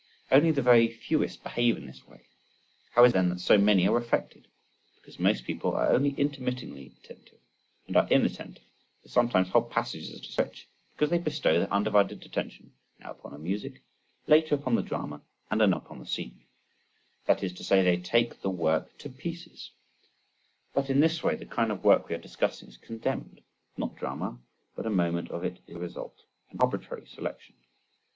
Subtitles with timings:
[0.31, 2.25] —Only the very fewest behave in this way:
[2.93, 4.47] how is it then that so many are affected?
[4.95, 7.37] Because most people are only intermittingly attentive,
[7.85, 8.63] and are inattentive
[9.03, 13.31] for sometimes whole passages at a stretch; because they bestow their undivided attention now upon
[13.31, 13.83] the music,
[14.25, 18.49] later upon the drama, and anon upon the scenery—that is to say they take the
[18.49, 23.41] work to pieces.—But in this way the kind of work we are discussing is condemned:
[23.77, 24.39] not the drama
[24.75, 27.53] but a moment of it is the result, an arbitrary selection.